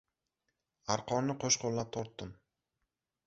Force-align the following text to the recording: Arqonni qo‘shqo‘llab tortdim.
Arqonni 0.95 1.35
qo‘shqo‘llab 1.45 1.91
tortdim. 1.97 2.33